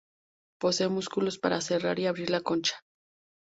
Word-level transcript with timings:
Posee 0.59 0.87
músculos 0.89 1.37
para 1.37 1.61
cerrar 1.61 1.99
y 1.99 2.07
abrir 2.07 2.31
la 2.31 2.41
concha. 2.41 2.81